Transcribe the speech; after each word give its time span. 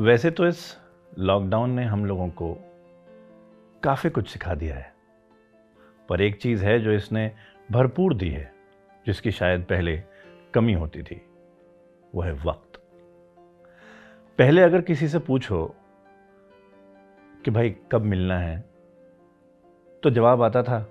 वैसे 0.00 0.30
तो 0.30 0.46
इस 0.46 0.78
लॉकडाउन 1.18 1.70
ने 1.70 1.84
हम 1.84 2.04
लोगों 2.04 2.28
को 2.28 2.54
काफ़ी 3.82 4.10
कुछ 4.10 4.28
सिखा 4.28 4.54
दिया 4.54 4.76
है। 4.76 4.94
पर 6.08 6.20
एक 6.20 6.40
चीज़ 6.40 6.64
है 6.64 6.78
जो 6.80 6.92
इसने 6.92 7.32
भरपूर 7.72 8.14
दी 8.14 8.28
है, 8.28 8.52
जिसकी 9.06 9.30
शायद 9.30 9.64
पहले 9.64 10.02
कमी 10.54 10.72
होती 10.72 11.02
थी, 11.02 11.22
वो 12.14 12.22
है 12.22 12.32
वक्त। 12.32 12.80
पहले 14.38 14.62
अगर 14.62 14.80
किसी 14.80 15.08
से 15.08 15.18
पूछो 15.18 15.74
कि 17.44 17.50
भाई 17.50 17.76
कब 17.92 18.00
मिलना 18.00 18.38
है 18.38 18.64
तो 20.02 20.10
जवाब 20.10 20.42
आता 20.42 20.62
था, 20.62 20.90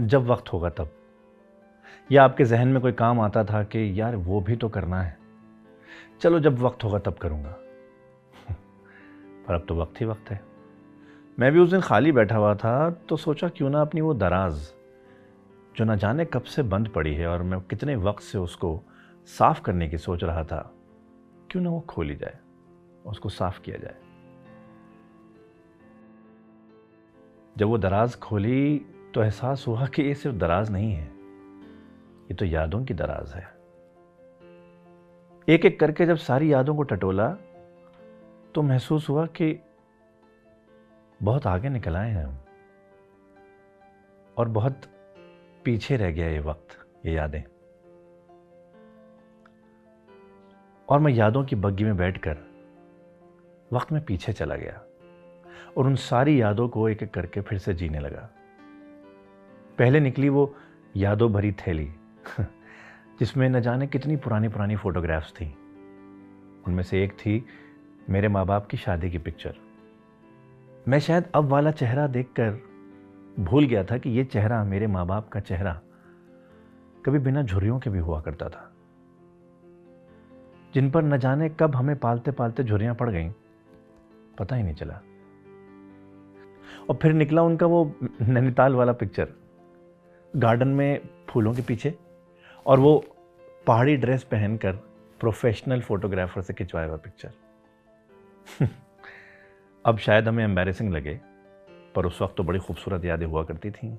जब 0.00 0.26
वक्त 0.26 0.52
होगा 0.52 0.70
तब। 0.70 0.90
या 2.12 2.24
आपके 2.24 2.44
जहन 2.44 2.68
में 2.68 2.82
कोई 2.82 2.92
काम 2.92 3.20
आता 3.20 3.44
था 3.44 3.62
कि 3.62 4.00
यार 4.00 4.16
वो 4.16 4.40
भी 4.40 4.56
तो 4.56 4.68
करना 4.68 5.02
है। 5.02 5.18
चलो 6.20 6.40
जब 6.40 6.58
वक्त 6.58 6.84
होगा 6.84 6.98
तब 6.98 7.14
करूँगा। 7.14 7.58
पर 9.46 9.54
अब 9.54 9.64
तो 9.68 9.74
वक्त 9.74 10.00
ही 10.00 10.06
वक्त 10.06 10.30
है। 10.30 10.40
मैं 11.38 11.50
भी 11.52 11.58
उस 11.58 11.70
दिन 11.70 11.80
खाली 11.80 12.12
बैठा 12.12 12.36
हुआ 12.36 12.54
था 12.54 12.90
तो 13.08 13.16
सोचा 13.16 13.48
क्यों 13.48 13.70
ना 13.70 13.80
अपनी 13.80 14.00
वो 14.00 14.14
दराज, 14.16 14.60
जो 15.74 15.84
ना 15.84 15.96
जाने 15.96 16.24
कब 16.24 16.42
से 16.44 16.62
बंद 16.64 16.88
पड़ी 16.88 17.14
है 17.14 17.26
और 17.26 17.42
मैं 17.42 17.60
कितने 17.60 17.96
वक्त 17.98 18.22
से 18.22 18.38
उसको 18.38 18.80
साफ़ 19.28 19.60
करने 19.62 19.88
की 19.88 19.98
सोच 19.98 20.24
रहा 20.24 20.44
था, 20.44 20.60
क्यों 21.50 21.62
ना 21.62 21.70
वो 21.70 21.80
खोली 21.88 22.14
जाए, 22.16 22.38
उसको 23.06 23.28
साफ़ 23.28 23.60
किया 23.60 23.76
जाए। 23.76 23.96
जब 27.56 27.66
वो 27.66 27.78
दराज 27.78 28.14
खोली 28.16 28.78
तो 29.14 29.22
एहसास 29.22 29.64
हुआ 29.68 29.86
कि 29.86 30.02
ये 30.02 30.14
सिर्फ़ 30.14 30.36
दराज 30.36 30.70
नहीं 30.70 30.92
है, 30.92 31.04
ये 31.04 32.34
तो 32.34 32.44
यादों 32.44 32.84
की 32.84 32.94
दराज 32.94 33.32
है। 33.32 33.48
एक 35.48 35.64
एक 35.64 35.78
करके 35.80 36.06
जब 36.06 36.16
सारी 36.18 36.52
यादों 36.52 36.74
को 36.74 36.82
टटोला 36.84 37.26
तो 38.54 38.62
महसूस 38.62 39.08
हुआ 39.08 39.26
कि 39.26 39.60
बहुत 41.22 41.46
आगे 41.46 41.68
निकल 41.68 41.96
आए 41.96 42.10
हैं 42.10 42.24
हम। 42.24 42.38
और 44.38 44.48
बहुत 44.48 44.80
पीछे 45.64 45.96
रह 45.96 46.10
गया 46.10 46.28
ये 46.28 46.40
वक्त, 46.40 46.86
ये 47.06 47.12
यादें। 47.12 47.42
और 50.88 51.00
मैं 51.00 51.12
यादों 51.12 51.44
की 51.44 51.56
बग्गी 51.56 51.84
में 51.84 51.96
बैठकर 51.96 52.38
वक्त 53.72 53.92
में 53.92 54.04
पीछे 54.04 54.32
चला 54.32 54.56
गया 54.56 54.82
और 55.76 55.86
उन 55.86 55.94
सारी 55.94 56.40
यादों 56.40 56.68
को 56.68 56.88
एक 56.88 57.02
एक 57.02 57.10
करके 57.10 57.40
फिर 57.40 57.58
से 57.58 57.74
जीने 57.74 57.98
लगा। 57.98 58.30
पहले 59.78 60.00
निकली 60.00 60.28
वो 60.28 60.54
यादों 60.96 61.32
भरी 61.32 61.52
थैली, 61.52 61.92
जिसमें 63.20 63.48
न 63.48 63.60
जाने 63.60 63.86
कितनी 63.86 64.16
पुरानी 64.16 64.48
पुरानी 64.48 64.76
फोटोग्राफ्स 64.76 65.32
थी। 65.32 65.50
उनमें 66.66 66.82
से 66.82 67.04
एक 67.04 67.12
थी 67.12 67.46
मेरे 68.08 68.28
माँ 68.28 68.46
बाप 68.46 68.66
की 68.66 68.76
शादी 68.76 69.10
की 69.10 69.18
पिक्चर 69.18 69.54
मैं 70.88 70.98
शायद 71.00 71.24
अब 71.34 71.44
वाला 71.44 71.70
चेहरा 71.70 72.06
देखकर 72.06 72.58
भूल 73.38 73.64
गया 73.64 73.84
था 73.84 73.98
कि 73.98 74.10
ये 74.10 74.24
चेहरा 74.24 74.64
मेरे 74.64 74.86
माँ 74.86 75.06
बाप 75.06 75.28
का 75.28 75.40
चेहरा 75.40 75.80
कभी 77.06 77.18
बिना 77.18 77.42
झुरियों 77.42 77.78
के 77.80 77.90
भी 77.90 77.98
हुआ 77.98 78.20
करता 78.20 78.48
था। 78.48 78.72
जिन 80.74 80.90
पर 80.90 81.02
न 81.02 81.18
जाने 81.18 81.48
कब 81.48 81.76
हमें 81.76 81.96
पालते 81.96 82.30
पालते 82.30 82.64
झुरियाँ 82.64 82.94
पड़ 82.94 83.10
गईं, 83.10 83.32
पता 84.38 84.56
ही 84.56 84.62
नहीं 84.62 84.74
चला। 84.74 85.00
और 86.90 86.98
फिर 87.02 87.12
निकला 87.12 87.42
उनका 87.42 87.66
वो 87.66 87.94
नैनीताल 88.22 88.74
वाला 88.74 88.92
पिक्चर 88.92 89.28
गार्डन 90.36 90.68
में 90.68 91.00
फूलों 91.28 91.54
के 91.54 91.62
पीछे 91.62 91.94
और 92.66 92.80
वो 92.80 93.04
पहाड़ी 93.66 93.96
ड्रेस 93.96 94.24
पहनकर 94.24 94.72
प्रोफेशनल 95.20 95.80
फोटोग्राफर 95.80 96.42
से 96.42 96.54
खिंचवाया 96.54 96.86
हुआ 96.86 96.96
पिक्चर 96.96 97.32
अब 99.84 99.98
शायद 99.98 100.28
हमें 100.28 100.44
एम्बेरसिंग 100.44 100.92
लगे, 100.92 101.20
पर 101.94 102.06
उस 102.06 102.22
वक्त 102.22 102.36
तो 102.36 102.42
बड़ी 102.42 102.58
खूबसूरत 102.58 103.04
यादें 103.04 103.26
हुआ 103.26 103.44
करती 103.44 103.70
थी। 103.70 103.98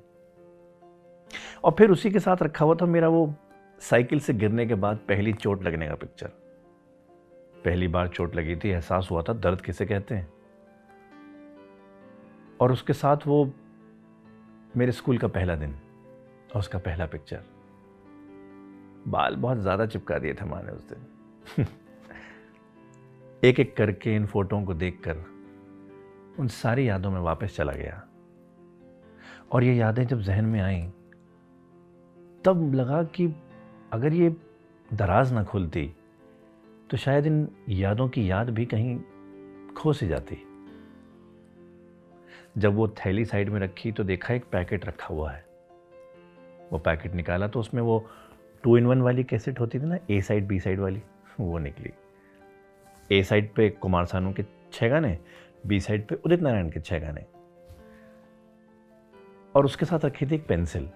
और 1.64 1.76
फिर 1.78 1.92
उसी 1.92 2.12
के 2.12 2.20
साथ 2.20 2.44
रखा 2.44 2.66
हुआ 2.66 2.76
था 2.76 2.86
मेरा 2.86 3.08
वो 3.08 3.34
साइकिल 3.80 4.20
से 4.20 4.34
गिरने 4.34 4.66
के 4.66 4.76
बाद 4.76 4.98
पहली 4.98 5.34
चोट 5.34 5.64
लगने 5.64 5.88
का 5.88 5.96
पिक्चर 5.96 6.28
पहली 7.66 7.88
बार 7.88 8.08
चोट 8.08 8.36
लगी 8.36 8.56
थी, 8.56 8.70
एहसास 8.70 9.08
हुआ 9.12 9.22
था, 9.22 9.34
दर्द 9.34 9.62
किसे 9.62 9.86
कहते 9.86 10.16
हैं? 10.16 10.34
और 12.62 12.72
उसके 12.72 12.94
साथ 12.94 13.18
वो 13.28 13.54
मेरे 14.78 14.92
स्कूल 14.92 15.18
का 15.18 15.28
पहला 15.28 15.56
दिन 15.56 15.72
और 16.54 16.60
उसका 16.60 16.80
पहला 16.80 17.06
पिक्चर 17.06 17.44
बाल 19.08 19.36
बहुत 19.36 19.58
ज़्यादा 19.58 19.86
चिपका 19.86 20.18
दिए 20.20 20.34
थे 20.34 20.46
माने 20.46 20.72
उस 20.72 20.90
दिन। 20.90 21.66
एक 23.44 23.60
एक 23.60 23.76
करके 23.76 24.16
इन 24.16 24.26
फोटों 24.26 24.62
को 24.64 24.74
देखकर 24.74 25.24
उन 26.40 26.48
सारी 26.48 26.88
यादों 26.90 27.12
में 27.12 27.20
वापस 27.20 27.56
चला 27.56 27.72
गया। 27.72 28.02
और 29.52 29.64
ये 29.64 29.74
यादें 29.76 30.06
जब 30.08 30.20
जहन 30.22 30.46
में 30.46 30.60
आई, 30.62 30.82
तब 32.46 32.74
लगा 32.76 33.02
कि 33.06 33.26
अगर 33.94 34.14
ये 34.14 34.30
दराज 34.94 35.34
ना 35.34 35.44
खुलती 35.44 35.86
तो 36.90 36.98
शायद 36.98 37.26
इन 37.26 37.48
यादों 37.70 38.08
की 38.10 38.30
याद 38.32 38.50
भी 38.50 38.66
कहीं 38.66 39.00
खो 39.78 39.94
सी 39.94 40.08
जाती। 40.08 40.38
जब 42.58 42.76
वो 42.76 42.88
थैली 42.98 43.26
साइड 43.26 43.50
में 43.50 43.60
रखी 43.60 43.92
तो 43.92 44.04
देखा 44.04 44.34
एक 44.34 44.46
पैकेट 44.52 44.86
रखा 44.86 45.14
हुआ 45.14 45.32
है। 45.32 45.44
वो 46.72 46.80
पैकेट 46.80 47.14
निकाला 47.14 47.48
तो 47.48 47.60
उसमें 47.60 47.82
वो 47.82 48.06
टू 48.64 48.78
इन 48.78 48.86
वन 48.86 49.02
वाली 49.02 49.24
कैसेट 49.24 49.60
होती 49.60 49.80
थी 49.80 49.86
ना, 49.86 49.98
ए 50.10 50.22
साइड, 50.22 50.48
बी 50.48 50.60
साइड 50.60 50.80
वाली, 50.80 51.02
वो 51.40 51.58
निकली। 51.58 51.94
ए 53.12 53.24
साइड 53.24 53.54
पे 53.54 53.70
कुमार 53.70 54.06
सानू 54.06 54.34
के 54.34 54.44
छः 54.74 54.90
गाने 54.90 55.18
बी 55.68 55.80
साइड 55.80 56.08
पे 56.08 56.16
उदित 56.16 56.42
नारायण 56.42 56.70
के 56.70 56.80
छः 56.80 57.00
गाने। 57.00 57.26
और 59.56 59.66
उसके 59.66 59.86
साथ 59.86 60.06
रखी 60.06 60.26
थी 60.26 60.36
एक 60.36 60.48
पेंसिल। 60.48 60.90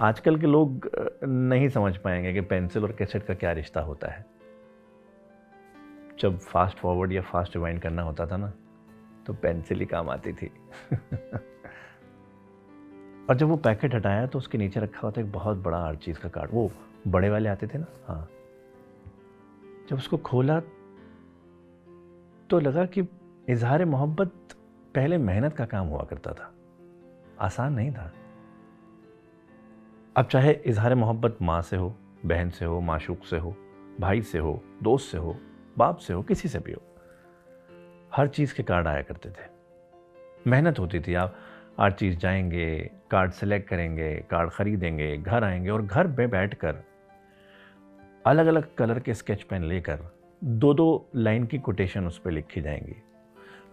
आजकल 0.00 0.36
के 0.36 0.46
लोग 0.46 0.90
नहीं 1.24 1.68
समझ 1.68 1.96
पाएँगे 1.96 2.32
कि 2.32 2.40
पेंसिल 2.40 2.82
और 2.82 2.92
कैसेट 2.92 3.22
का 3.22 3.34
क्या 3.34 3.52
रिश्ता 3.52 3.80
होता 3.80 4.08
है। 4.08 4.26
जब 6.20 6.38
फास्ट 6.38 6.78
फॉरवर्ड 6.78 7.12
या 7.12 7.22
फास्ट 7.22 7.56
रिवाइंड 7.56 7.80
करना 7.80 8.02
होता 8.02 8.26
था 8.26 8.36
ना 8.36 8.52
तो 9.26 9.34
पेंसिल 9.34 9.80
ही 9.80 9.86
काम 9.86 10.10
आती 10.10 10.32
थी। 10.32 10.46
और 13.30 13.36
जब 13.36 13.48
वो 13.48 13.56
पैकेट 13.56 13.94
हटाया 13.94 14.26
तो 14.26 14.38
उसके 14.38 14.58
नीचे 14.58 14.80
रखा 14.80 15.00
हुआ 15.00 15.10
था 15.10 15.20
एक 15.20 15.32
बहुत 15.32 15.56
बड़ा 15.56 15.86
हर 15.86 15.96
चीज़ 15.96 16.18
का 16.18 16.28
कार्ड। 16.28 16.50
वो 16.52 16.70
बड़े 17.08 17.30
वाले 17.30 17.48
आते 17.48 17.66
थे 17.66 17.78
ना 17.78 17.86
हाँ। 18.06 18.28
जब 19.90 19.96
उसको 19.96 20.16
खोला 20.16 20.60
तो 22.52 22.60
लगा 22.60 22.84
कि 22.84 23.08
इजहार 23.48 23.84
मोहब्बत 23.84 24.32
पहले 24.94 25.18
मेहनत 25.18 25.52
का 25.52 25.64
काम 25.64 25.86
हुआ 25.86 26.02
करता 26.02 26.32
था। 26.32 26.54
आसान 27.40 27.72
नहीं 27.72 27.92
था। 27.92 28.12
अब 30.16 30.26
चाहे 30.26 30.52
इजहार 30.52 30.94
मोहब्बत 30.94 31.38
माँ 31.42 31.62
से 31.62 31.76
हो, 31.76 31.96
बहन 32.26 32.50
से 32.50 32.64
हो, 32.64 32.80
माशूक 32.80 33.24
से 33.24 33.38
हो, 33.38 33.56
भाई 34.00 34.22
से 34.22 34.38
हो, 34.38 34.62
दोस्त 34.82 35.12
से 35.12 35.18
हो, 35.18 35.36
बाप 35.78 35.96
से 35.96 36.14
हो, 36.14 36.22
किसी 36.22 36.48
से 36.48 36.58
भी 36.58 36.72
हो, 36.72 36.82
हर 38.16 38.28
चीज़ 38.28 38.54
के 38.54 38.62
कार्ड 38.62 38.86
आया 38.86 39.02
करते 39.02 39.28
थे। 39.28 39.50
मेहनत 40.46 40.78
होती 40.78 41.00
थी, 41.00 41.14
आप 41.14 41.36
हर 41.80 41.92
चीज़ 41.92 42.18
जाएँगे, 42.18 42.90
कार्ड 43.10 43.30
सेलेक्ट 43.30 43.68
करेंगे, 43.68 44.16
कार्ड 44.30 44.50
ख़रीदेंगे, 44.50 45.16
घर 45.16 45.44
आएँगे 45.44 45.70
और 45.70 45.82
घर 45.82 46.06
में 46.06 46.30
बैठ 46.30 46.54
कर 46.54 46.76
अलग 48.26 48.46
अलग 48.46 48.74
कलर 48.74 49.00
के 49.00 49.14
स्केच 49.14 49.42
पेन 49.42 49.64
लेकर 49.64 50.21
दो 50.44 50.72
दो 50.74 51.08
लाइन 51.16 51.44
की 51.46 51.58
कोटेशन 51.58 52.06
उस 52.06 52.18
पर 52.18 52.30
लिखी 52.30 52.60
जाएँगी। 52.60 52.94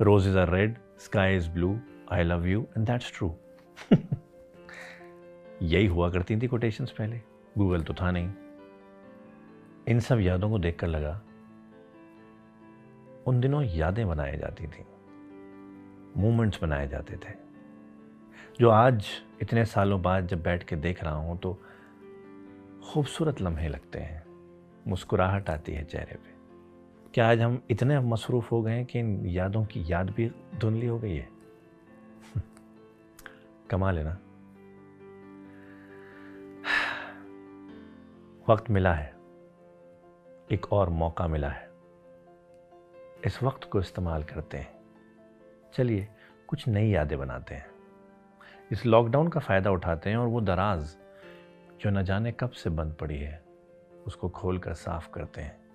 Roses 0.02 0.38
are 0.38 0.50
red 0.50 0.78
sky 1.00 1.36
is 1.36 1.50
blue 1.50 1.80
I 2.12 2.24
love 2.24 2.46
you 2.48 2.62
and 2.62 2.86
that's 2.88 3.12
true 3.18 3.34
यही 5.62 5.86
हुआ 5.86 6.10
करती 6.10 6.38
थी 6.38 6.48
कोटेशंस 6.48 6.92
पहले। 6.92 7.22
गूगल 7.58 7.82
तो 7.82 7.94
था 7.94 8.12
नहीं। 8.12 8.32
इन 9.88 10.00
सब 10.00 10.20
यादों 10.20 10.50
को 10.50 10.60
देखकर 10.60 10.88
लगा, 10.88 11.22
उन 13.28 13.40
दिनों 13.40 13.64
यादें 13.64 14.08
बनाई 14.08 14.38
जाती 14.38 14.68
थी। 14.68 14.86
मोमेंट्स 16.18 16.62
बनाए 16.64 16.88
जाते 16.88 17.16
थे। 17.16 17.34
जो 18.60 18.70
आज, 18.70 19.06
इतने 19.42 19.66
सालों 19.66 20.02
बाद 20.02 20.28
जब 20.28 20.44
बैठ 20.44 20.64
के 20.64 20.76
देख 20.76 21.04
रहा 21.04 21.16
हूँ 21.16 21.40
तो 21.40 21.58
खूबसूरत 22.84 23.42
लम्हे 23.42 23.68
लगते 23.68 24.00
हैं। 24.00 24.24
मुस्कुराहट 24.88 25.50
आती 25.50 25.72
है 25.72 25.84
चेहरे 25.84 26.16
पे। 26.16 26.39
क्या 27.14 27.30
आज 27.30 27.42
हम 27.42 27.62
इतने 27.70 28.00
मसरूफ़ 28.00 28.50
हो 28.50 28.62
गए 28.62 28.72
हैं 28.72 28.86
कि 28.86 29.00
इन 29.00 29.26
यादों 29.26 29.66
की 29.66 29.84
याद 29.92 30.10
भी 30.10 30.32
धुंधली 30.56 30.88
हो 30.88 31.00
गई 31.00 31.16
है? 31.16 31.30
कमा 33.70 33.92
लेना 33.92 34.18
वक्त 38.50 38.70
मिला 38.70 38.94
है। 38.94 39.16
एक 40.52 40.74
और 40.74 40.90
मौका 40.90 41.28
मिला 41.28 41.50
है। 41.50 41.72
इस 43.26 43.44
वक्त 43.44 43.64
को 43.64 43.80
इस्तेमाल 43.80 44.24
करते 44.24 44.58
हैं। 44.58 44.80
चलिए, 45.74 46.08
कुछ 46.48 46.68
नई 46.68 46.90
यादें 46.90 47.20
बनाते 47.20 47.56
हैं। 47.56 47.68
इस 48.72 48.86
लॉकडाउन 48.86 49.28
का 49.28 49.40
फ़ायदा 49.40 49.72
उठाते 49.72 50.10
हैं 50.10 50.18
और 50.18 50.28
वो 50.28 50.42
दराज 50.42 50.98
जो 51.82 51.90
न 51.90 52.04
जाने 52.04 52.32
कब 52.32 52.50
से 52.50 52.70
बंद 52.70 52.94
पड़ी 52.94 53.18
है, 53.18 53.44
उसको 54.08 54.30
खोल 54.30 54.60
कर 54.60 54.74
साफ़ 54.74 55.12
करते 55.12 55.42
हैं। 55.42 55.69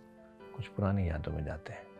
कुछ 0.56 0.66
पुरानी 0.66 1.08
यादों 1.08 1.32
में 1.32 1.44
जाते 1.44 1.72
हैं। 1.72 1.93